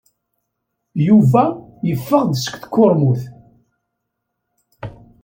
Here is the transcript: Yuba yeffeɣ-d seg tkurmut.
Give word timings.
Yuba 1.07 1.43
yeffeɣ-d 1.87 2.33
seg 2.37 2.55
tkurmut. 2.63 3.21